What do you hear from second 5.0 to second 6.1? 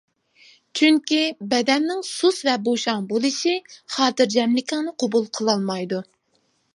قوبۇل قىلالمايدۇ.